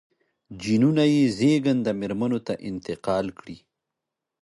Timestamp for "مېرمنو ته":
1.99-2.53